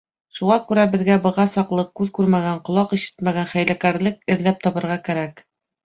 Шуға 0.37 0.55
күрә 0.71 0.85
беҙгә 0.95 1.17
быға 1.25 1.45
саҡлы 1.51 1.85
күҙ 2.01 2.11
күрмәгән, 2.17 2.59
ҡолаҡ 2.71 2.99
ишетмәгән 2.99 3.49
хәйләкәрлек 3.55 4.31
эҙләп 4.37 4.69
табырға 4.69 5.03
кәрәк. 5.11 5.51